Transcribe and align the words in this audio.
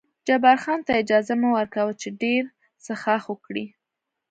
جبار 0.27 0.57
خان 0.63 0.79
ته 0.85 0.91
اجازه 1.01 1.33
مه 1.41 1.49
ور 1.55 1.67
کوه 1.75 1.93
چې 2.01 2.07
ډېر 2.21 2.43
څښاک 2.83 3.23
وکړي. 3.27 3.65